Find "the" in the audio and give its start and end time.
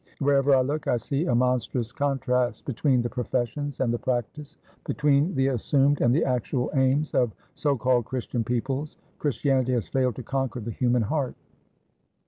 3.03-3.09, 3.93-3.99, 5.35-5.49, 6.11-6.25, 10.59-10.71